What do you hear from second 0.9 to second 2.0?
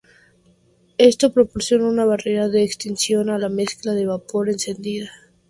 Esto proporciona